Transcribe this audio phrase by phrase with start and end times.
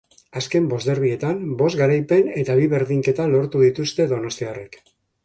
[0.39, 4.81] Azken bost derbietan, bost garaipen eta bi berdinketa lortu dituzte donostiarrek.